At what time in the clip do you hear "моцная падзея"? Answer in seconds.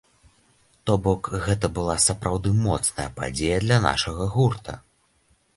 2.63-3.63